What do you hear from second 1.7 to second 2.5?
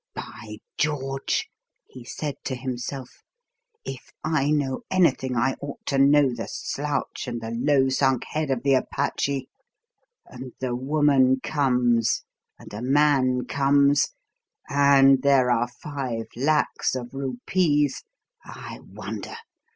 he said